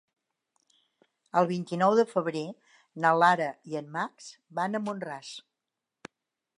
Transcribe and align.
El 1.41 1.49
vint-i-nou 1.51 1.93
de 2.01 2.07
febrer 2.13 2.43
na 3.05 3.13
Lara 3.25 3.53
i 3.73 3.79
en 3.83 3.95
Max 3.99 4.33
van 4.61 4.79
a 4.79 4.83
Mont-ras. 4.89 5.35